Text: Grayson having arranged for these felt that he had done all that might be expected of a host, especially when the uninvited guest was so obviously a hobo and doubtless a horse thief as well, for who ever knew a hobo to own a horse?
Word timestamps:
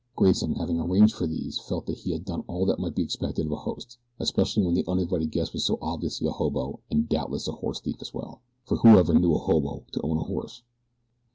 Grayson 0.15 0.55
having 0.55 0.79
arranged 0.79 1.13
for 1.13 1.27
these 1.27 1.59
felt 1.59 1.85
that 1.85 1.99
he 1.99 2.11
had 2.11 2.25
done 2.25 2.43
all 2.47 2.65
that 2.65 2.79
might 2.79 2.95
be 2.95 3.03
expected 3.03 3.45
of 3.45 3.51
a 3.51 3.55
host, 3.55 3.99
especially 4.19 4.65
when 4.65 4.73
the 4.73 4.83
uninvited 4.87 5.29
guest 5.29 5.53
was 5.53 5.63
so 5.63 5.77
obviously 5.79 6.27
a 6.27 6.31
hobo 6.31 6.79
and 6.89 7.07
doubtless 7.07 7.47
a 7.47 7.51
horse 7.51 7.79
thief 7.79 7.97
as 8.01 8.11
well, 8.11 8.41
for 8.65 8.77
who 8.77 8.97
ever 8.97 9.13
knew 9.13 9.35
a 9.35 9.37
hobo 9.37 9.83
to 9.91 10.01
own 10.01 10.17
a 10.17 10.21
horse? 10.21 10.63